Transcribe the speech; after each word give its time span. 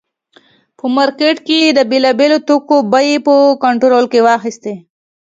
په 0.77 0.85
مارکېټ 0.95 1.37
کې 1.47 1.57
یې 1.63 1.69
د 1.77 1.79
بېلابېلو 1.91 2.37
توکو 2.47 2.77
بیې 2.91 3.15
په 3.25 3.33
کنټرول 3.63 4.05
کې 4.11 4.19
واخیستې. 4.27 4.73